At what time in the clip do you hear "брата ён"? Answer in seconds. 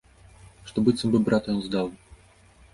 1.29-1.63